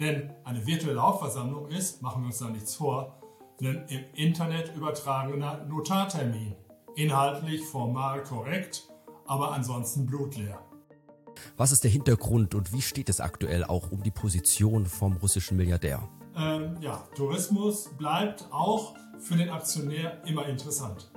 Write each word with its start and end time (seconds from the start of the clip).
Denn 0.00 0.30
eine 0.44 0.66
virtuelle 0.66 1.00
Hauptversammlung 1.00 1.68
ist, 1.68 2.02
machen 2.02 2.22
wir 2.22 2.26
uns 2.26 2.38
da 2.38 2.50
nichts 2.50 2.74
vor, 2.74 3.18
ein 3.60 3.86
im 3.88 4.04
Internet 4.14 4.74
übertragener 4.76 5.64
Notartermin. 5.64 6.54
Inhaltlich 6.94 7.64
formal 7.64 8.22
korrekt, 8.22 8.88
aber 9.26 9.52
ansonsten 9.52 10.06
blutleer. 10.06 10.60
Was 11.56 11.72
ist 11.72 11.84
der 11.84 11.90
Hintergrund 11.90 12.54
und 12.54 12.72
wie 12.72 12.82
steht 12.82 13.08
es 13.08 13.20
aktuell 13.20 13.64
auch 13.64 13.90
um 13.90 14.02
die 14.02 14.10
Position 14.10 14.86
vom 14.86 15.16
russischen 15.16 15.56
Milliardär? 15.56 16.08
Ähm, 16.36 16.76
ja, 16.80 17.06
Tourismus 17.14 17.90
bleibt 17.96 18.46
auch 18.50 18.94
für 19.18 19.36
den 19.36 19.50
Aktionär 19.50 20.22
immer 20.26 20.46
interessant. 20.46 21.10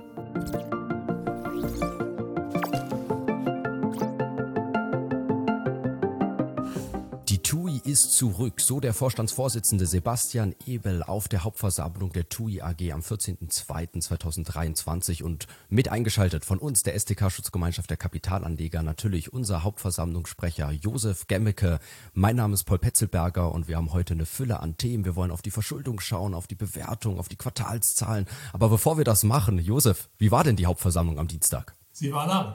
Zurück, 8.20 8.60
so 8.60 8.80
der 8.80 8.92
Vorstandsvorsitzende 8.92 9.86
Sebastian 9.86 10.54
Ebel 10.66 11.02
auf 11.02 11.26
der 11.26 11.42
Hauptversammlung 11.42 12.12
der 12.12 12.28
TUI 12.28 12.60
AG 12.60 12.92
am 12.92 13.00
14.02.2023 13.00 15.22
und 15.22 15.46
mit 15.70 15.88
eingeschaltet 15.88 16.44
von 16.44 16.58
uns, 16.58 16.82
der 16.82 17.00
STK 17.00 17.30
Schutzgemeinschaft 17.30 17.88
der 17.88 17.96
Kapitalanleger, 17.96 18.82
natürlich 18.82 19.32
unser 19.32 19.62
Hauptversammlungssprecher 19.62 20.70
Josef 20.70 21.28
Gemmeke. 21.28 21.78
Mein 22.12 22.36
Name 22.36 22.52
ist 22.52 22.64
Paul 22.64 22.78
Petzelberger 22.78 23.52
und 23.52 23.68
wir 23.68 23.78
haben 23.78 23.94
heute 23.94 24.12
eine 24.12 24.26
Fülle 24.26 24.60
an 24.60 24.76
Themen. 24.76 25.06
Wir 25.06 25.16
wollen 25.16 25.30
auf 25.30 25.40
die 25.40 25.50
Verschuldung 25.50 25.98
schauen, 25.98 26.34
auf 26.34 26.46
die 26.46 26.56
Bewertung, 26.56 27.18
auf 27.18 27.30
die 27.30 27.36
Quartalszahlen. 27.36 28.26
Aber 28.52 28.68
bevor 28.68 28.98
wir 28.98 29.04
das 29.04 29.24
machen, 29.24 29.58
Josef, 29.58 30.10
wie 30.18 30.30
war 30.30 30.44
denn 30.44 30.56
die 30.56 30.66
Hauptversammlung 30.66 31.18
am 31.18 31.26
Dienstag? 31.26 31.74
Sie 31.90 32.12
war 32.12 32.26
lang. 32.26 32.52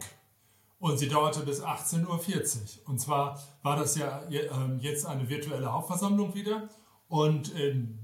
Und 0.85 0.99
sie 0.99 1.09
dauerte 1.09 1.39
bis 1.39 1.63
18.40 1.63 2.05
Uhr. 2.05 2.89
Und 2.89 2.99
zwar 2.99 3.41
war 3.63 3.75
das 3.75 3.97
ja 3.97 4.21
ähm, 4.29 4.77
jetzt 4.79 5.07
eine 5.07 5.27
virtuelle 5.27 5.73
Hauptversammlung 5.73 6.35
wieder. 6.35 6.69
Und 7.07 7.55
ähm, 7.55 7.97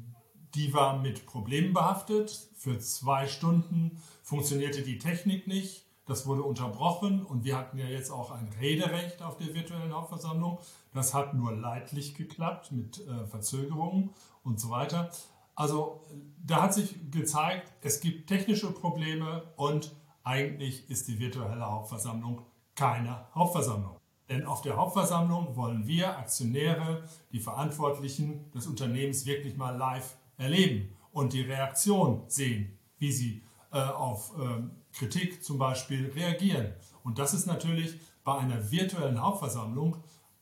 die 0.56 0.74
war 0.74 0.98
mit 0.98 1.28
Problemen 1.28 1.74
behaftet. 1.74 2.50
Für 2.56 2.80
zwei 2.80 3.28
Stunden 3.28 4.02
funktionierte 4.24 4.82
die 4.82 4.98
Technik 4.98 5.46
nicht. 5.46 5.86
Das 6.08 6.26
wurde 6.26 6.42
unterbrochen 6.42 7.24
und 7.24 7.44
wir 7.44 7.56
hatten 7.56 7.78
ja 7.78 7.86
jetzt 7.86 8.10
auch 8.10 8.32
ein 8.32 8.50
Rederecht 8.60 9.22
auf 9.22 9.38
der 9.38 9.54
virtuellen 9.54 9.94
Hauptversammlung. 9.94 10.58
Das 10.92 11.14
hat 11.14 11.36
nur 11.36 11.56
leidlich 11.56 12.16
geklappt 12.16 12.72
mit 12.72 13.06
äh, 13.06 13.28
Verzögerungen 13.28 14.10
und 14.44 14.60
so 14.60 14.72
weiter. 14.72 15.12
Also 15.54 16.02
da 16.44 16.64
hat 16.64 16.74
sich 16.74 17.12
gezeigt, 17.12 17.72
es 17.84 18.00
gibt 18.00 18.28
technische 18.28 18.72
Probleme 18.72 19.44
und 19.56 19.96
eigentlich 20.24 20.90
ist 20.90 21.08
die 21.08 21.20
virtuelle 21.20 21.72
Hauptversammlung 21.72 22.42
keine 22.76 23.26
Hauptversammlung. 23.34 23.98
Denn 24.30 24.46
auf 24.46 24.62
der 24.62 24.78
Hauptversammlung 24.78 25.56
wollen 25.56 25.88
wir 25.88 26.18
Aktionäre, 26.18 27.04
die 27.32 27.40
Verantwortlichen 27.40 28.50
des 28.52 28.66
Unternehmens 28.66 29.26
wirklich 29.26 29.58
mal 29.58 29.76
live 29.76 30.16
erleben 30.38 30.96
und 31.12 31.34
die 31.34 31.42
Reaktion 31.42 32.24
sehen, 32.28 32.78
wie 32.98 33.12
sie 33.12 33.44
äh, 33.74 33.80
auf 33.80 34.32
äh, 34.40 34.64
Kritik 34.98 35.44
zum 35.44 35.58
Beispiel 35.58 36.12
reagieren. 36.16 36.74
Und 37.04 37.20
das 37.20 37.34
ist 37.34 37.46
natürlich 37.46 38.00
bei 38.24 38.38
einer 38.38 38.72
virtuellen 38.72 39.22
Hauptversammlung 39.22 39.98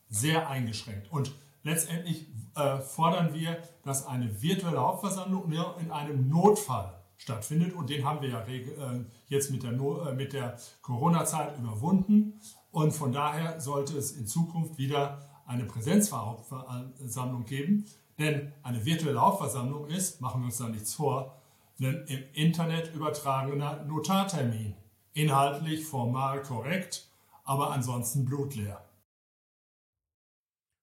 sehr 0.08 0.48
eingeschränkt. 0.48 1.10
Und 1.10 1.34
letztendlich 1.62 2.26
äh, 2.54 2.78
fordern 2.78 3.34
wir, 3.34 3.58
dass 3.82 4.06
eine 4.06 4.40
virtuelle 4.42 4.80
Hauptversammlung 4.80 5.50
in 5.80 5.90
einem 5.90 6.28
Notfall 6.28 6.99
stattfindet. 7.20 7.74
Und 7.74 7.90
den 7.90 8.04
haben 8.04 8.22
wir 8.22 8.30
ja 8.30 8.40
äh, 8.40 9.04
jetzt 9.28 9.50
mit 9.50 9.62
der, 9.62 9.72
äh, 9.72 10.14
mit 10.14 10.32
der 10.32 10.56
Corona-Zeit 10.82 11.58
überwunden. 11.58 12.40
Und 12.72 12.92
von 12.92 13.12
daher 13.12 13.60
sollte 13.60 13.96
es 13.96 14.12
in 14.12 14.26
Zukunft 14.26 14.78
wieder 14.78 15.28
eine 15.46 15.64
Präsenzversammlung 15.64 17.44
geben. 17.44 17.84
Denn 18.18 18.52
eine 18.62 18.84
virtuelle 18.84 19.20
Hauptversammlung 19.20 19.86
ist, 19.86 20.20
machen 20.20 20.42
wir 20.42 20.46
uns 20.46 20.58
da 20.58 20.68
nichts 20.68 20.94
vor, 20.94 21.36
ein 21.78 22.04
im 22.06 22.22
Internet 22.34 22.94
übertragener 22.94 23.84
Notartermin. 23.84 24.74
Inhaltlich 25.12 25.84
formal 25.84 26.42
korrekt, 26.42 27.08
aber 27.44 27.72
ansonsten 27.72 28.24
blutleer. 28.24 28.84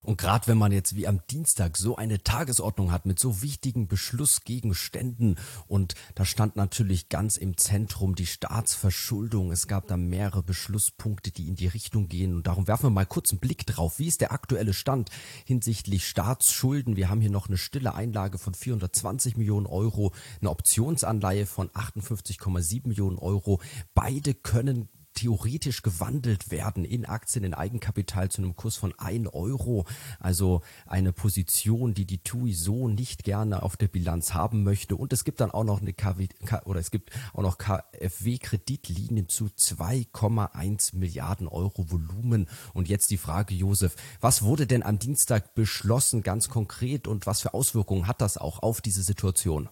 Und 0.04 0.18
gerade 0.18 0.48
wenn 0.48 0.58
man 0.58 0.72
jetzt 0.72 0.96
wie 0.96 1.08
am 1.08 1.22
Dienstag 1.30 1.76
so 1.76 1.96
eine 1.96 2.24
Tagesordnung 2.24 2.92
hat 2.92 3.06
mit 3.06 3.20
so 3.20 3.42
wichtigen 3.42 3.88
Beschlussgegenständen 3.88 5.38
und 5.68 5.96
da 6.16 6.24
stand 6.24 6.56
natürlich 6.56 7.10
ganz 7.10 7.36
im 7.36 7.58
Zentrum 7.58 8.16
die 8.16 8.28
Staatsverschuldung. 8.28 9.52
Es 9.52 9.68
gab 9.68 9.88
da 9.88 9.98
mehrere 9.98 10.44
Beschlusspunkte, 10.44 11.32
die 11.32 11.48
in 11.48 11.56
die 11.56 11.68
Richtung 11.68 12.08
gehen 12.08 12.36
und 12.36 12.48
darum 12.48 12.68
werfen 12.68 12.86
wir 12.86 12.92
mal 12.92 13.06
kurz 13.06 13.32
einen 13.32 13.40
Blick 13.40 13.66
drauf. 13.66 14.00
Wie 14.00 14.08
ist 14.08 14.22
der 14.22 14.32
aktuelle 14.32 14.74
Stand 14.74 15.10
hinsichtlich 15.46 16.08
Staatsschulden? 16.08 16.96
Wir 16.96 17.10
haben 17.10 17.22
hier 17.22 17.32
noch 17.32 17.48
eine 17.48 17.58
stille 17.58 17.94
Einlage 17.94 18.38
von 18.38 18.54
420 18.54 19.36
Millionen 19.36 19.66
Euro, 19.66 20.14
eine 20.40 20.52
Optionsanleihe 20.52 21.46
von 21.48 21.70
58,7 21.70 22.88
Millionen 22.88 23.18
Euro. 23.18 23.60
Beide 23.94 24.36
können 24.36 24.90
theoretisch 25.18 25.82
gewandelt 25.82 26.52
werden 26.52 26.86
in 26.86 27.06
Aktien, 27.06 27.44
in 27.44 27.56
Eigenkapital 27.56 28.30
zu 28.30 28.42
einem 28.42 28.56
Kurs 28.56 28.76
von 28.78 28.94
1 28.98 29.34
Euro. 29.34 29.86
Also 30.20 30.62
eine 30.86 31.12
Position, 31.12 31.94
die 31.96 32.06
die 32.06 32.20
TUI 32.20 32.54
so 32.54 32.88
nicht 32.88 33.24
gerne 33.24 33.64
auf 33.64 33.78
der 33.78 33.88
Bilanz 33.88 34.36
haben 34.36 34.64
möchte. 34.64 34.96
Und 34.96 35.12
es 35.14 35.24
gibt 35.24 35.42
dann 35.42 35.52
auch 35.52 35.64
noch 35.64 35.82
eine 35.82 35.94
KW, 35.94 36.28
oder 36.66 36.80
es 36.80 36.92
gibt 36.92 37.12
auch 37.34 37.42
noch 37.42 37.58
KfW-Kreditlinien 37.58 39.28
zu 39.28 39.46
2,1 39.46 40.96
Milliarden 40.96 41.48
Euro 41.48 41.90
Volumen. 41.92 42.48
Und 42.74 42.88
jetzt 42.88 43.10
die 43.10 43.18
Frage, 43.18 43.56
Josef, 43.56 43.96
was 44.22 44.44
wurde 44.44 44.68
denn 44.68 44.84
am 44.84 45.00
Dienstag 45.00 45.56
beschlossen, 45.56 46.22
ganz 46.22 46.48
konkret, 46.48 47.08
und 47.08 47.26
was 47.26 47.42
für 47.42 47.56
Auswirkungen 47.56 48.08
hat 48.08 48.22
das 48.22 48.38
auch 48.38 48.62
auf 48.62 48.82
diese 48.82 49.02
Situation? 49.02 49.70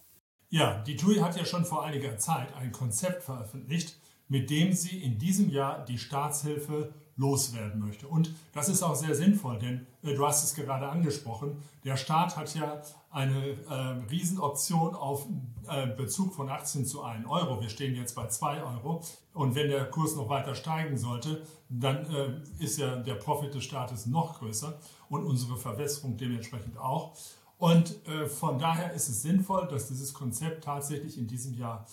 Ja, 0.48 0.82
die 0.82 0.96
TUI 0.96 1.16
hat 1.16 1.36
ja 1.36 1.44
schon 1.44 1.64
vor 1.64 1.84
einiger 1.84 2.18
Zeit 2.18 2.54
ein 2.54 2.72
Konzept 2.72 3.22
veröffentlicht, 3.22 3.96
mit 4.28 4.50
dem 4.50 4.72
sie 4.72 5.02
in 5.02 5.18
diesem 5.18 5.48
Jahr 5.50 5.84
die 5.84 5.98
Staatshilfe 5.98 6.92
loswerden 7.16 7.80
möchte. 7.80 8.06
Und 8.06 8.34
das 8.52 8.68
ist 8.68 8.82
auch 8.82 8.94
sehr 8.94 9.14
sinnvoll, 9.14 9.58
denn 9.58 9.86
äh, 10.02 10.14
du 10.14 10.26
hast 10.26 10.44
es 10.44 10.54
gerade 10.54 10.86
angesprochen, 10.88 11.56
der 11.84 11.96
Staat 11.96 12.36
hat 12.36 12.54
ja 12.54 12.82
eine 13.10 13.56
äh, 13.68 13.74
Riesenoption 14.10 14.94
auf 14.94 15.26
äh, 15.66 15.86
Bezug 15.86 16.34
von 16.34 16.50
Aktien 16.50 16.84
zu 16.84 17.02
1 17.02 17.26
Euro. 17.26 17.60
Wir 17.60 17.70
stehen 17.70 17.94
jetzt 17.94 18.14
bei 18.14 18.26
2 18.26 18.62
Euro 18.62 19.02
und 19.32 19.54
wenn 19.54 19.68
der 19.68 19.86
Kurs 19.86 20.14
noch 20.14 20.28
weiter 20.28 20.54
steigen 20.54 20.98
sollte, 20.98 21.42
dann 21.70 22.04
äh, 22.14 22.62
ist 22.62 22.78
ja 22.78 22.96
der 22.96 23.14
Profit 23.14 23.54
des 23.54 23.64
Staates 23.64 24.04
noch 24.04 24.38
größer 24.38 24.78
und 25.08 25.24
unsere 25.24 25.56
Verwässerung 25.56 26.18
dementsprechend 26.18 26.76
auch. 26.76 27.16
Und 27.58 28.06
äh, 28.06 28.26
von 28.26 28.58
daher 28.58 28.92
ist 28.92 29.08
es 29.08 29.22
sinnvoll, 29.22 29.66
dass 29.68 29.88
dieses 29.88 30.12
Konzept 30.12 30.64
tatsächlich 30.64 31.16
in 31.16 31.26
diesem 31.26 31.54
Jahr 31.54 31.86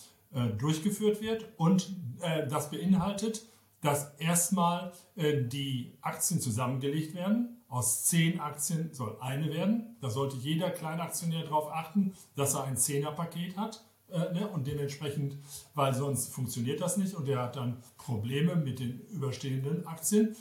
durchgeführt 0.58 1.22
wird 1.22 1.46
und 1.58 1.96
äh, 2.22 2.48
das 2.48 2.72
beinhaltet, 2.72 3.46
dass 3.82 4.14
erstmal 4.16 4.94
äh, 5.16 5.44
die 5.44 5.98
Aktien 6.02 6.40
zusammengelegt 6.40 7.14
werden. 7.16 7.62
Aus 7.68 8.06
zehn 8.06 8.40
Aktien 8.40 8.94
soll 8.94 9.18
eine 9.20 9.52
werden. 9.52 9.98
Da 10.02 10.10
sollte 10.10 10.38
jeder 10.38 10.70
Kleinaktionär 10.70 11.44
darauf 11.44 11.72
achten, 11.72 12.14
dass 12.36 12.54
er 12.54 12.66
ein 12.66 12.78
Zehnerpaket 12.78 13.58
hat. 13.58 13.84
Ne? 14.10 14.48
Und 14.48 14.68
dementsprechend, 14.68 15.38
weil 15.74 15.92
sonst 15.96 16.32
funktioniert 16.32 16.82
das 16.82 16.98
nicht 16.98 17.16
und 17.16 17.28
er 17.28 17.42
hat 17.42 17.56
dann 17.56 17.82
Probleme 17.98 18.56
mit 18.56 18.78
den 18.78 19.00
überstehenden 19.08 19.88
Aktien. 19.88 20.36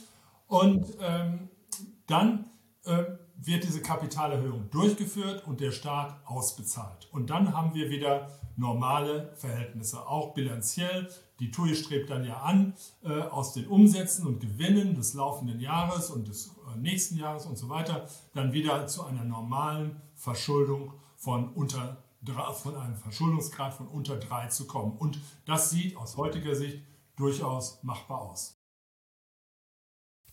Und 0.45 0.85
ähm, 1.01 1.49
dann 2.05 2.45
äh, 2.85 3.03
wird 3.45 3.63
diese 3.63 3.81
Kapitalerhöhung 3.81 4.69
durchgeführt 4.69 5.45
und 5.45 5.59
der 5.59 5.71
Staat 5.71 6.15
ausbezahlt. 6.25 7.07
Und 7.11 7.29
dann 7.29 7.53
haben 7.53 7.73
wir 7.73 7.89
wieder 7.89 8.29
normale 8.55 9.33
Verhältnisse, 9.35 10.07
auch 10.07 10.33
bilanziell. 10.33 11.09
Die 11.39 11.51
TUI 11.51 11.75
strebt 11.75 12.09
dann 12.09 12.23
ja 12.23 12.37
an, 12.41 12.73
äh, 13.03 13.21
aus 13.21 13.53
den 13.53 13.67
Umsätzen 13.67 14.27
und 14.27 14.39
Gewinnen 14.39 14.95
des 14.95 15.13
laufenden 15.13 15.59
Jahres 15.59 16.09
und 16.09 16.27
des 16.27 16.55
äh, 16.73 16.77
nächsten 16.79 17.17
Jahres 17.17 17.45
und 17.45 17.57
so 17.57 17.69
weiter, 17.69 18.07
dann 18.33 18.53
wieder 18.53 18.87
zu 18.87 19.03
einer 19.03 19.23
normalen 19.23 20.01
Verschuldung 20.15 20.93
von 21.17 21.49
unter 21.53 21.97
von 22.53 22.77
einem 22.77 22.95
Verschuldungsgrad 22.95 23.73
von 23.73 23.89
unter 23.89 24.15
drei 24.15 24.47
zu 24.47 24.65
kommen. 24.65 24.95
Und 24.97 25.19
das 25.45 25.71
sieht 25.71 25.97
aus 25.97 26.15
heutiger 26.15 26.55
Sicht 26.55 26.81
durchaus 27.17 27.83
machbar 27.83 28.21
aus. 28.21 28.62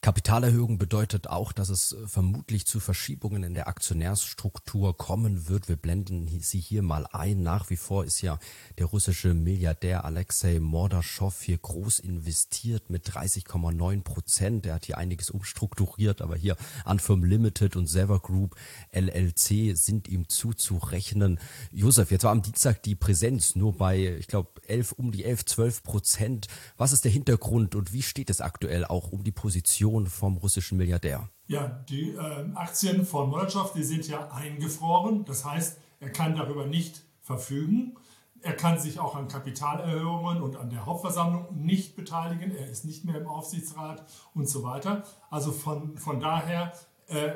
Kapitalerhöhung 0.02 0.78
bedeutet 0.78 1.28
auch, 1.28 1.52
dass 1.52 1.68
es 1.68 1.92
äh, 1.92 2.06
vermutlich 2.06 2.66
zu 2.66 2.80
Verschiebungen 2.80 3.42
in 3.42 3.52
der 3.52 3.68
Aktionärsstruktur 3.68 4.96
kommen 4.96 5.46
wird. 5.46 5.68
Wir 5.68 5.76
blenden 5.76 6.26
sie 6.40 6.58
hier 6.58 6.80
mal 6.80 7.06
ein. 7.12 7.42
Nach 7.42 7.68
wie 7.68 7.76
vor 7.76 8.06
ist 8.06 8.22
ja 8.22 8.38
der 8.78 8.86
russische 8.86 9.34
Milliardär 9.34 10.06
Alexei 10.06 10.58
Mordaschow 10.58 11.38
hier 11.42 11.58
groß 11.58 11.98
investiert 11.98 12.88
mit 12.88 13.10
30,9 13.10 14.02
Prozent. 14.02 14.64
Er 14.64 14.76
hat 14.76 14.86
hier 14.86 14.96
einiges 14.96 15.28
umstrukturiert, 15.28 16.22
aber 16.22 16.34
hier 16.34 16.56
Anfirm 16.86 17.22
Limited 17.22 17.76
und 17.76 17.86
Sever 17.86 18.20
Group 18.20 18.56
LLC 18.92 19.76
sind 19.76 20.08
ihm 20.08 20.30
zuzurechnen. 20.30 21.38
Josef, 21.72 22.10
jetzt 22.10 22.24
war 22.24 22.32
am 22.32 22.40
Dienstag 22.40 22.82
die 22.84 22.94
Präsenz 22.94 23.54
nur 23.54 23.76
bei, 23.76 24.16
ich 24.18 24.28
glaube, 24.28 24.48
11, 24.66 24.92
um 24.92 25.12
die 25.12 25.26
11, 25.26 25.44
12 25.44 25.82
Prozent. 25.82 26.46
Was 26.78 26.92
ist 26.92 27.04
der 27.04 27.12
Hintergrund 27.12 27.74
und 27.74 27.92
wie 27.92 28.02
steht 28.02 28.30
es 28.30 28.40
aktuell 28.40 28.86
auch 28.86 29.12
um 29.12 29.24
die 29.24 29.30
Position 29.30 29.89
Position 29.90 30.06
vom 30.06 30.36
russischen 30.36 30.78
Milliardär? 30.78 31.28
Ja, 31.46 31.66
die 31.88 32.10
äh, 32.10 32.54
Aktien 32.54 33.04
von 33.04 33.28
Molotow, 33.28 33.72
die 33.72 33.82
sind 33.82 34.06
ja 34.08 34.30
eingefroren. 34.30 35.24
Das 35.24 35.44
heißt, 35.44 35.78
er 36.00 36.10
kann 36.10 36.36
darüber 36.36 36.66
nicht 36.66 37.02
verfügen. 37.20 37.96
Er 38.42 38.54
kann 38.54 38.78
sich 38.78 39.00
auch 39.00 39.16
an 39.16 39.28
Kapitalerhöhungen 39.28 40.42
und 40.42 40.56
an 40.56 40.70
der 40.70 40.86
Hauptversammlung 40.86 41.46
nicht 41.62 41.96
beteiligen. 41.96 42.54
Er 42.54 42.70
ist 42.70 42.84
nicht 42.84 43.04
mehr 43.04 43.20
im 43.20 43.26
Aufsichtsrat 43.26 44.04
und 44.34 44.48
so 44.48 44.62
weiter. 44.62 45.04
Also 45.28 45.52
von, 45.52 45.98
von 45.98 46.20
daher 46.20 46.72
äh, 47.08 47.32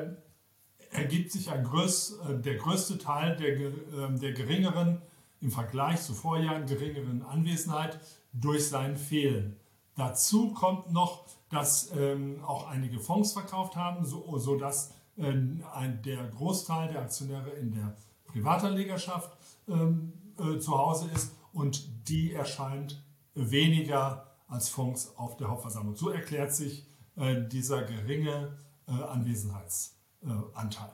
ergibt 0.91 1.31
sich 1.31 1.51
ein 1.51 1.63
größ, 1.63 2.19
äh, 2.29 2.39
der 2.39 2.55
größte 2.55 2.97
Teil 2.97 3.35
der, 3.35 3.57
äh, 3.57 4.19
der 4.19 4.31
geringeren, 4.31 5.01
im 5.41 5.51
Vergleich 5.51 6.01
zu 6.01 6.13
Vorjahren 6.13 6.65
geringeren 6.65 7.21
Anwesenheit 7.21 7.99
durch 8.33 8.67
sein 8.67 8.95
Fehlen. 8.95 9.57
Dazu 9.95 10.53
kommt 10.53 10.91
noch, 10.91 11.25
dass 11.49 11.91
ähm, 11.95 12.43
auch 12.43 12.67
einige 12.67 12.99
Fonds 12.99 13.33
verkauft 13.33 13.75
haben, 13.75 14.05
so, 14.05 14.37
sodass 14.37 14.93
ähm, 15.17 15.63
ein, 15.73 16.01
der 16.01 16.27
Großteil 16.29 16.91
der 16.91 17.01
Aktionäre 17.01 17.51
in 17.51 17.71
der 17.71 17.95
Privatanlegerschaft 18.25 19.37
ähm, 19.67 20.13
äh, 20.37 20.59
zu 20.59 20.77
Hause 20.77 21.09
ist 21.13 21.31
und 21.53 22.09
die 22.09 22.33
erscheint 22.33 23.03
weniger 23.33 24.35
als 24.47 24.69
Fonds 24.69 25.15
auf 25.17 25.37
der 25.37 25.49
Hauptversammlung. 25.49 25.95
So 25.95 26.09
erklärt 26.09 26.53
sich 26.53 26.85
äh, 27.15 27.47
dieser 27.47 27.83
geringe 27.83 28.57
äh, 28.87 28.91
Anwesenheitsanteil. 28.91 30.91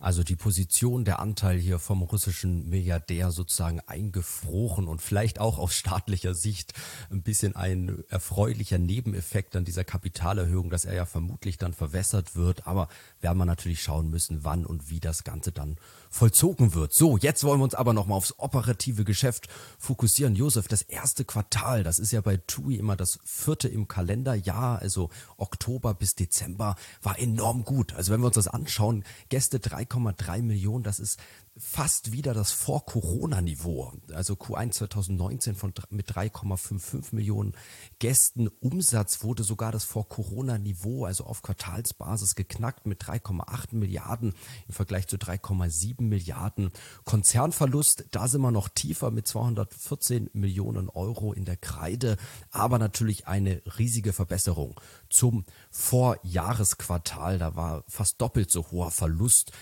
Also 0.00 0.22
die 0.22 0.34
Position, 0.34 1.04
der 1.04 1.18
Anteil 1.18 1.58
hier 1.58 1.78
vom 1.78 2.00
russischen 2.00 2.70
Milliardär 2.70 3.30
sozusagen 3.30 3.80
eingefroren 3.80 4.88
und 4.88 5.02
vielleicht 5.02 5.38
auch 5.38 5.58
aus 5.58 5.74
staatlicher 5.74 6.32
Sicht 6.32 6.72
ein 7.10 7.22
bisschen 7.22 7.54
ein 7.54 8.02
erfreulicher 8.08 8.78
Nebeneffekt 8.78 9.54
an 9.56 9.66
dieser 9.66 9.84
Kapitalerhöhung, 9.84 10.70
dass 10.70 10.86
er 10.86 10.94
ja 10.94 11.04
vermutlich 11.04 11.58
dann 11.58 11.74
verwässert 11.74 12.34
wird. 12.34 12.66
Aber 12.66 12.88
werden 13.20 13.36
wir 13.36 13.44
natürlich 13.44 13.82
schauen 13.82 14.08
müssen, 14.08 14.42
wann 14.42 14.64
und 14.64 14.88
wie 14.88 15.00
das 15.00 15.22
Ganze 15.22 15.52
dann 15.52 15.76
vollzogen 16.08 16.74
wird. 16.74 16.94
So, 16.94 17.18
jetzt 17.18 17.44
wollen 17.44 17.60
wir 17.60 17.64
uns 17.64 17.74
aber 17.74 17.92
nochmal 17.92 18.16
aufs 18.16 18.38
operative 18.38 19.04
Geschäft 19.04 19.48
fokussieren. 19.78 20.34
Josef, 20.34 20.66
das 20.66 20.82
erste 20.82 21.24
Quartal, 21.26 21.84
das 21.84 21.98
ist 21.98 22.10
ja 22.10 22.22
bei 22.22 22.38
TUI 22.38 22.76
immer 22.76 22.96
das 22.96 23.20
vierte 23.24 23.68
im 23.68 23.86
Kalenderjahr, 23.86 24.80
also 24.80 25.10
Oktober 25.36 25.92
bis 25.92 26.16
Dezember, 26.16 26.76
war 27.02 27.18
enorm 27.18 27.64
gut. 27.64 27.92
Also 27.94 28.12
wenn 28.12 28.20
wir 28.20 28.26
uns 28.26 28.34
das 28.34 28.48
anschauen, 28.48 29.04
Gäste 29.28 29.60
3,3 29.90 30.42
Millionen, 30.42 30.84
das 30.84 31.00
ist 31.00 31.20
fast 31.60 32.10
wieder 32.10 32.32
das 32.32 32.52
Vor-Corona-Niveau. 32.52 33.92
Also 34.12 34.34
Q1 34.34 34.72
2019 34.72 35.54
von, 35.54 35.72
mit 35.90 36.10
3,55 36.10 37.14
Millionen 37.14 37.52
Gästen. 37.98 38.48
Umsatz 38.60 39.22
wurde 39.22 39.44
sogar 39.44 39.70
das 39.70 39.84
Vor-Corona-Niveau, 39.84 41.04
also 41.04 41.24
auf 41.24 41.42
Quartalsbasis 41.42 42.34
geknackt 42.34 42.86
mit 42.86 43.02
3,8 43.02 43.76
Milliarden 43.76 44.34
im 44.68 44.74
Vergleich 44.74 45.06
zu 45.06 45.16
3,7 45.16 46.02
Milliarden. 46.02 46.70
Konzernverlust, 47.04 48.06
da 48.10 48.26
sind 48.26 48.40
wir 48.40 48.50
noch 48.50 48.70
tiefer 48.70 49.10
mit 49.10 49.28
214 49.28 50.30
Millionen 50.32 50.88
Euro 50.88 51.34
in 51.34 51.44
der 51.44 51.58
Kreide, 51.58 52.16
aber 52.50 52.78
natürlich 52.78 53.28
eine 53.28 53.60
riesige 53.78 54.14
Verbesserung 54.14 54.80
zum 55.10 55.44
Vorjahresquartal. 55.70 57.38
Da 57.38 57.54
war 57.54 57.84
fast 57.86 58.20
doppelt 58.20 58.50
so 58.50 58.70
hoher 58.70 58.90
Verlust 58.90 59.52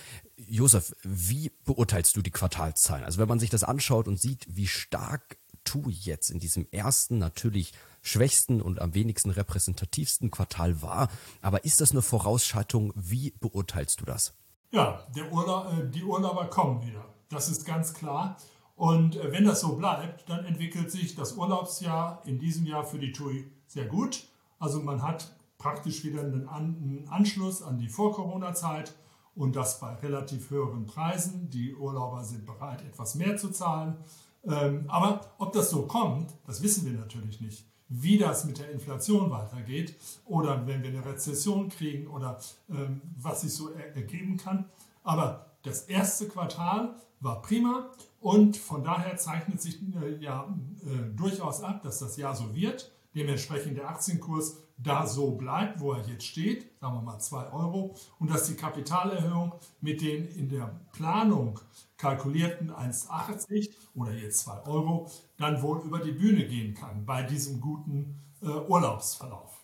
Josef, 0.46 0.94
wie 1.02 1.50
beurteilst 1.64 2.16
du 2.16 2.22
die 2.22 2.30
Quartalszahlen? 2.30 3.04
Also 3.04 3.18
wenn 3.18 3.28
man 3.28 3.40
sich 3.40 3.50
das 3.50 3.64
anschaut 3.64 4.06
und 4.06 4.20
sieht, 4.20 4.46
wie 4.48 4.66
stark 4.66 5.36
TUI 5.64 5.92
jetzt 5.92 6.30
in 6.30 6.38
diesem 6.38 6.66
ersten, 6.70 7.18
natürlich 7.18 7.72
schwächsten 8.02 8.62
und 8.62 8.80
am 8.80 8.94
wenigsten 8.94 9.30
repräsentativsten 9.30 10.30
Quartal 10.30 10.80
war, 10.80 11.08
aber 11.42 11.64
ist 11.64 11.80
das 11.80 11.90
eine 11.90 12.02
Vorausschattung? 12.02 12.92
Wie 12.94 13.34
beurteilst 13.40 14.00
du 14.00 14.04
das? 14.04 14.34
Ja, 14.70 15.06
Urlaub, 15.30 15.72
äh, 15.72 15.88
die 15.88 16.04
Urlauber 16.04 16.46
kommen 16.46 16.86
wieder. 16.86 17.04
Das 17.28 17.48
ist 17.48 17.66
ganz 17.66 17.94
klar. 17.94 18.36
Und 18.76 19.16
äh, 19.16 19.32
wenn 19.32 19.44
das 19.44 19.60
so 19.60 19.76
bleibt, 19.76 20.28
dann 20.28 20.44
entwickelt 20.44 20.90
sich 20.90 21.16
das 21.16 21.32
Urlaubsjahr 21.32 22.22
in 22.24 22.38
diesem 22.38 22.64
Jahr 22.64 22.84
für 22.84 22.98
die 22.98 23.12
TUI 23.12 23.50
sehr 23.66 23.86
gut. 23.86 24.24
Also 24.58 24.80
man 24.80 25.02
hat 25.02 25.34
praktisch 25.58 26.04
wieder 26.04 26.20
einen 26.20 27.08
Anschluss 27.08 27.62
an 27.62 27.78
die 27.78 27.88
Vor-Corona-Zeit 27.88 28.94
und 29.38 29.54
das 29.54 29.78
bei 29.78 29.94
relativ 29.94 30.50
höheren 30.50 30.84
Preisen. 30.84 31.48
Die 31.48 31.74
Urlauber 31.74 32.24
sind 32.24 32.44
bereit, 32.44 32.82
etwas 32.82 33.14
mehr 33.14 33.36
zu 33.36 33.50
zahlen. 33.50 33.96
Ähm, 34.44 34.84
aber 34.88 35.20
ob 35.38 35.52
das 35.52 35.70
so 35.70 35.82
kommt, 35.82 36.34
das 36.46 36.60
wissen 36.62 36.84
wir 36.84 36.92
natürlich 36.92 37.40
nicht. 37.40 37.64
Wie 37.88 38.18
das 38.18 38.44
mit 38.44 38.58
der 38.58 38.70
Inflation 38.70 39.30
weitergeht 39.30 39.94
oder 40.24 40.66
wenn 40.66 40.82
wir 40.82 40.90
eine 40.90 41.04
Rezession 41.04 41.68
kriegen 41.68 42.08
oder 42.08 42.38
ähm, 42.68 43.00
was 43.16 43.42
sich 43.42 43.54
so 43.54 43.70
ergeben 43.70 44.36
kann. 44.36 44.66
Aber 45.04 45.46
das 45.62 45.82
erste 45.82 46.28
Quartal 46.28 46.96
war 47.20 47.40
prima 47.40 47.90
und 48.20 48.56
von 48.56 48.82
daher 48.82 49.16
zeichnet 49.16 49.62
sich 49.62 49.80
äh, 50.02 50.16
ja 50.20 50.52
äh, 50.84 51.16
durchaus 51.16 51.62
ab, 51.62 51.82
dass 51.82 52.00
das 52.00 52.16
Jahr 52.16 52.34
so 52.34 52.54
wird. 52.54 52.92
Dementsprechend 53.14 53.76
der 53.76 53.88
Aktienkurs 53.88 54.58
da 54.76 55.06
so 55.06 55.32
bleibt, 55.32 55.80
wo 55.80 55.92
er 55.92 56.06
jetzt 56.06 56.24
steht, 56.24 56.70
sagen 56.80 56.94
wir 56.94 57.02
mal 57.02 57.18
2 57.18 57.52
Euro, 57.52 57.96
und 58.20 58.30
dass 58.30 58.46
die 58.46 58.54
Kapitalerhöhung 58.54 59.54
mit 59.80 60.00
den 60.00 60.28
in 60.28 60.48
der 60.48 60.80
Planung 60.92 61.58
kalkulierten 61.96 62.70
1,80 62.70 63.70
oder 63.94 64.12
jetzt 64.12 64.40
2 64.40 64.66
Euro 64.66 65.10
dann 65.36 65.60
wohl 65.62 65.80
über 65.80 65.98
die 65.98 66.12
Bühne 66.12 66.46
gehen 66.46 66.74
kann 66.74 67.04
bei 67.04 67.22
diesem 67.22 67.60
guten 67.60 68.20
äh, 68.40 68.46
Urlaubsverlauf. 68.46 69.57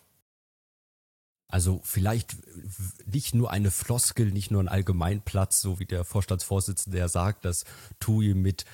Also 1.55 1.79
vielleicht 1.85 2.35
nicht 3.05 3.33
nur 3.33 3.49
eine 3.49 3.71
Floskel, 3.71 4.29
nicht 4.29 4.51
nur 4.51 4.61
ein 4.61 4.67
Allgemeinplatz, 4.67 5.61
so 5.61 5.79
wie 5.79 5.85
der 5.85 6.03
Vorstandsvorsitzende 6.03 6.97
ja 6.97 7.07
sagt, 7.07 7.45
dass 7.45 7.63
TUI 8.01 8.33
mit 8.33 8.65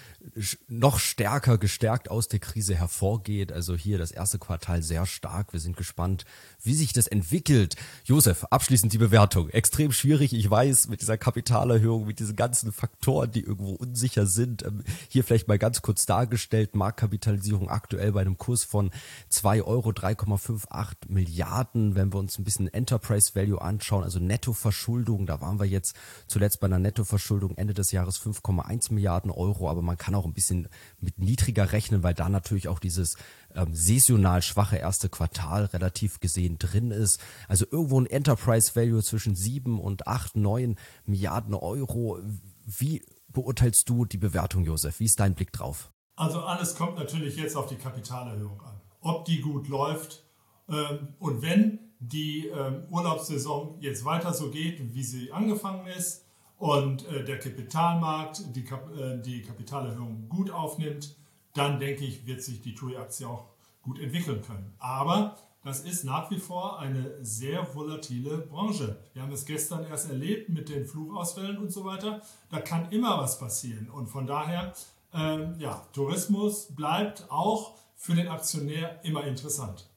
noch 0.67 0.97
stärker 0.97 1.59
gestärkt 1.59 2.09
aus 2.09 2.27
der 2.27 2.39
Krise 2.39 2.73
hervorgeht. 2.73 3.51
Also 3.51 3.75
hier 3.75 3.99
das 3.99 4.09
erste 4.09 4.39
Quartal 4.39 4.81
sehr 4.81 5.05
stark. 5.05 5.53
Wir 5.53 5.59
sind 5.59 5.77
gespannt, 5.77 6.25
wie 6.63 6.73
sich 6.73 6.91
das 6.91 7.05
entwickelt. 7.05 7.75
Josef, 8.03 8.45
abschließend 8.45 8.93
die 8.93 8.97
Bewertung. 8.97 9.49
Extrem 9.49 9.91
schwierig, 9.91 10.33
ich 10.33 10.49
weiß, 10.49 10.87
mit 10.87 11.01
dieser 11.01 11.19
Kapitalerhöhung, 11.19 12.07
mit 12.07 12.19
diesen 12.19 12.35
ganzen 12.35 12.71
Faktoren, 12.71 13.31
die 13.31 13.41
irgendwo 13.41 13.73
unsicher 13.73 14.25
sind. 14.25 14.63
Ähm, 14.63 14.83
hier 15.07 15.23
vielleicht 15.23 15.47
mal 15.47 15.59
ganz 15.59 15.83
kurz 15.83 16.07
dargestellt, 16.07 16.75
Marktkapitalisierung 16.75 17.69
aktuell 17.69 18.11
bei 18.11 18.21
einem 18.21 18.39
Kurs 18.39 18.63
von 18.63 18.89
2 19.29 19.61
Euro, 19.63 19.89
3,58 19.89 20.95
Milliarden. 21.09 21.93
Wenn 21.93 22.11
wir 22.11 22.19
uns 22.19 22.39
ein 22.39 22.43
bisschen 22.43 22.70
Enterprise 22.73 23.35
Value 23.35 23.61
anschauen, 23.61 24.03
also 24.03 24.19
Nettoverschuldung, 24.19 25.25
da 25.25 25.41
waren 25.41 25.59
wir 25.59 25.65
jetzt 25.65 25.95
zuletzt 26.27 26.59
bei 26.59 26.65
einer 26.65 26.79
Nettoverschuldung 26.79 27.57
Ende 27.57 27.73
des 27.73 27.91
Jahres 27.91 28.19
5,1 28.21 28.93
Milliarden 28.93 29.31
Euro, 29.31 29.69
aber 29.69 29.81
man 29.81 29.97
kann 29.97 30.15
auch 30.15 30.25
ein 30.25 30.33
bisschen 30.33 30.67
mit 30.99 31.19
niedriger 31.19 31.71
rechnen, 31.71 32.03
weil 32.03 32.13
da 32.13 32.29
natürlich 32.29 32.67
auch 32.67 32.79
dieses 32.79 33.17
ähm, 33.55 33.73
saisonal 33.73 34.41
schwache 34.41 34.77
erste 34.77 35.09
Quartal 35.09 35.65
relativ 35.65 36.19
gesehen 36.19 36.57
drin 36.59 36.91
ist. 36.91 37.19
Also 37.47 37.65
irgendwo 37.69 37.99
ein 37.99 38.05
Enterprise 38.05 38.75
Value 38.75 39.03
zwischen 39.03 39.35
7 39.35 39.79
und 39.79 40.07
8, 40.07 40.35
9 40.35 40.75
Milliarden 41.05 41.53
Euro. 41.53 42.19
Wie 42.65 43.03
beurteilst 43.29 43.87
du 43.89 44.05
die 44.05 44.17
Bewertung, 44.17 44.63
Josef? 44.63 44.99
Wie 44.99 45.05
ist 45.05 45.19
dein 45.19 45.35
Blick 45.35 45.51
drauf? 45.51 45.91
Also 46.15 46.41
alles 46.41 46.75
kommt 46.75 46.97
natürlich 46.97 47.35
jetzt 47.35 47.55
auf 47.55 47.67
die 47.67 47.75
Kapitalerhöhung 47.75 48.61
an. 48.61 48.79
Ob 48.99 49.25
die 49.25 49.41
gut 49.41 49.67
läuft 49.67 50.23
ähm, 50.69 51.15
und 51.19 51.41
wenn 51.41 51.79
die 52.01 52.47
ähm, 52.47 52.83
Urlaubssaison 52.89 53.77
jetzt 53.79 54.03
weiter 54.03 54.33
so 54.33 54.49
geht, 54.49 54.93
wie 54.93 55.03
sie 55.03 55.31
angefangen 55.31 55.85
ist 55.87 56.25
und 56.57 57.07
äh, 57.07 57.23
der 57.23 57.39
Kapitalmarkt 57.39 58.55
die, 58.55 58.63
Kap 58.63 58.91
äh, 58.97 59.21
die 59.21 59.43
Kapitalerhöhung 59.43 60.27
gut 60.27 60.49
aufnimmt, 60.49 61.15
dann 61.53 61.79
denke 61.79 62.03
ich, 62.03 62.25
wird 62.25 62.41
sich 62.41 62.61
die 62.61 62.73
TUI-Aktie 62.73 63.27
auch 63.27 63.45
gut 63.83 63.99
entwickeln 63.99 64.41
können. 64.41 64.73
Aber 64.79 65.37
das 65.63 65.81
ist 65.81 66.03
nach 66.05 66.31
wie 66.31 66.39
vor 66.39 66.79
eine 66.79 67.23
sehr 67.23 67.75
volatile 67.75 68.39
Branche. 68.39 68.97
Wir 69.13 69.21
haben 69.21 69.31
es 69.31 69.45
gestern 69.45 69.85
erst 69.85 70.09
erlebt 70.09 70.49
mit 70.49 70.69
den 70.69 70.87
Flugausfällen 70.87 71.59
und 71.59 71.71
so 71.71 71.85
weiter. 71.85 72.21
Da 72.49 72.61
kann 72.61 72.91
immer 72.91 73.19
was 73.19 73.37
passieren. 73.37 73.89
Und 73.89 74.07
von 74.07 74.25
daher, 74.25 74.73
ähm, 75.13 75.55
ja, 75.59 75.85
Tourismus 75.93 76.73
bleibt 76.73 77.25
auch 77.29 77.75
für 77.95 78.15
den 78.15 78.27
Aktionär 78.27 78.99
immer 79.03 79.23
interessant. 79.25 79.90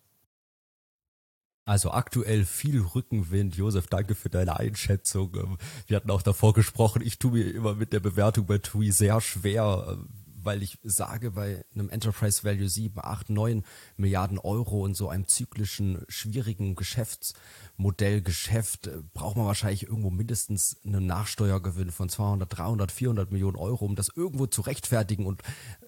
Also 1.64 1.92
aktuell 1.92 2.44
viel 2.44 2.80
Rückenwind. 2.80 3.56
Josef, 3.56 3.86
danke 3.86 4.14
für 4.14 4.28
deine 4.28 4.58
Einschätzung. 4.58 5.34
Ähm, 5.36 5.58
wir 5.86 5.96
hatten 5.96 6.10
auch 6.10 6.22
davor 6.22 6.52
gesprochen, 6.52 7.02
ich 7.02 7.18
tue 7.18 7.32
mir 7.32 7.54
immer 7.54 7.74
mit 7.74 7.92
der 7.92 8.00
Bewertung 8.00 8.46
bei 8.46 8.58
TUI 8.58 8.90
sehr 8.90 9.20
schwer 9.20 9.98
weil 10.44 10.62
ich 10.62 10.78
sage, 10.82 11.32
bei 11.32 11.64
einem 11.74 11.90
Enterprise 11.90 12.44
Value 12.44 12.68
7, 12.68 13.00
8, 13.02 13.30
9 13.30 13.64
Milliarden 13.96 14.38
Euro 14.38 14.86
in 14.86 14.94
so 14.94 15.08
einem 15.08 15.26
zyklischen, 15.26 16.04
schwierigen 16.08 16.74
Geschäftsmodell, 16.74 18.20
Geschäft, 18.20 18.86
äh, 18.86 18.98
braucht 19.14 19.36
man 19.36 19.46
wahrscheinlich 19.46 19.84
irgendwo 19.84 20.10
mindestens 20.10 20.76
einen 20.84 21.06
Nachsteuergewinn 21.06 21.90
von 21.90 22.08
200, 22.08 22.58
300, 22.58 22.92
400 22.92 23.32
Millionen 23.32 23.56
Euro, 23.56 23.84
um 23.84 23.96
das 23.96 24.10
irgendwo 24.14 24.46
zu 24.46 24.60
rechtfertigen 24.62 25.26
und 25.26 25.42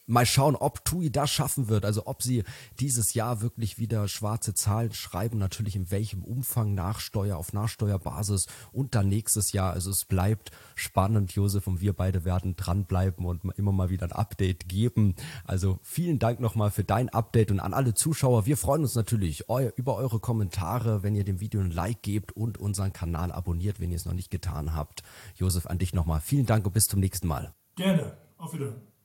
mal 0.06 0.26
schauen, 0.26 0.56
ob 0.56 0.84
TUI 0.84 1.10
das 1.10 1.30
schaffen 1.30 1.68
wird, 1.68 1.84
also 1.84 2.06
ob 2.06 2.22
sie 2.22 2.44
dieses 2.80 3.14
Jahr 3.14 3.40
wirklich 3.42 3.78
wieder 3.78 4.08
schwarze 4.08 4.54
Zahlen 4.54 4.92
schreiben, 4.92 5.38
natürlich 5.38 5.76
in 5.76 5.90
welchem 5.90 6.22
Umfang 6.22 6.74
Nachsteuer 6.74 7.36
auf 7.36 7.52
Nachsteuerbasis 7.52 8.46
und 8.72 8.94
dann 8.94 9.08
nächstes 9.08 9.52
Jahr. 9.52 9.72
Also 9.72 9.90
es 9.90 10.04
bleibt 10.04 10.52
spannend, 10.74 11.32
Josef, 11.32 11.66
und 11.66 11.80
wir 11.80 11.92
beide 11.92 12.24
werden 12.24 12.56
dranbleiben 12.56 13.26
und 13.26 13.42
immer 13.56 13.72
mal 13.72 13.90
wieder 13.90 14.06
ein 14.06 14.12
Update 14.12 14.68
geben. 14.68 15.14
Also 15.44 15.78
vielen 15.82 16.18
Dank 16.18 16.40
nochmal 16.40 16.70
für 16.70 16.84
dein 16.84 17.08
Update 17.08 17.50
und 17.50 17.60
an 17.60 17.74
alle 17.74 17.94
Zuschauer. 17.94 18.46
Wir 18.46 18.56
freuen 18.56 18.82
uns 18.82 18.94
natürlich 18.94 19.44
über 19.76 19.96
eure 19.96 20.20
Kommentare, 20.20 21.02
wenn 21.02 21.16
ihr 21.16 21.24
dem 21.24 21.40
Video 21.40 21.60
ein 21.60 21.70
Like 21.70 22.02
gebt 22.02 22.32
und 22.32 22.58
unseren 22.58 22.92
Kanal 22.92 23.32
abonniert, 23.32 23.80
wenn 23.80 23.90
ihr 23.90 23.96
es 23.96 24.04
noch 24.04 24.12
nicht 24.12 24.30
getan 24.30 24.74
habt. 24.74 25.02
Josef, 25.34 25.66
an 25.66 25.78
dich 25.78 25.92
nochmal. 25.94 26.20
Vielen 26.20 26.46
Dank 26.46 26.64
und 26.64 26.72
bis 26.72 26.86
zum 26.86 27.00
nächsten 27.00 27.26
Mal. 27.26 27.52
Gerne. 27.74 28.16
Auf 28.38 28.52
Wiedersehen. 28.52 28.95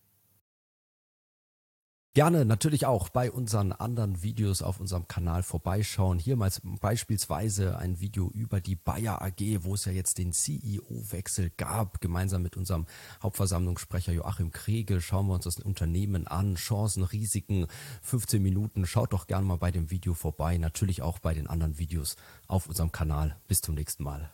Gerne 2.13 2.44
natürlich 2.44 2.86
auch 2.86 3.08
bei 3.08 3.32
unseren 3.32 3.72
anderen 3.72 4.22
Videos 4.22 4.62
auf 4.62 4.82
unserem 4.82 5.08
Kanal 5.08 5.44
vorbeischauen. 5.44 6.20
Hier 6.20 6.36
mal 6.36 6.51
beispielsweise 6.82 7.77
ein 7.77 8.01
Video 8.01 8.30
über 8.34 8.60
die 8.60 8.75
Bayer 8.75 9.22
AG, 9.22 9.63
wo 9.63 9.75
es 9.75 9.86
ja 9.86 9.94
jetzt 9.94 10.18
den 10.18 10.34
CEO-Wechsel 10.34 11.51
gab. 11.56 12.01
Gemeinsam 12.01 12.41
mit 12.41 12.58
unserem 12.58 12.86
Hauptversammlungssprecher 13.24 14.12
Joachim 14.12 14.51
Kregel 14.51 15.00
schauen 15.00 15.27
wir 15.27 15.36
uns 15.36 15.46
das 15.46 15.62
Unternehmen 15.62 16.27
an. 16.27 16.56
Chancen, 16.56 17.03
Risiken, 17.03 17.68
15 18.01 18.44
Minuten. 18.44 18.86
Schaut 18.86 19.13
doch 19.13 19.25
gerne 19.25 19.46
mal 19.46 19.56
bei 19.58 19.72
dem 19.72 19.89
Video 19.89 20.13
vorbei. 20.13 20.58
Natürlich 20.58 21.01
auch 21.01 21.20
bei 21.20 21.34
den 21.34 21.48
anderen 21.48 21.77
Videos 21.77 22.18
auf 22.46 22.68
unserem 22.68 22.91
Kanal. 22.91 23.38
Bis 23.48 23.62
zum 23.62 23.75
nächsten 23.75 24.03
Mal. 24.03 24.30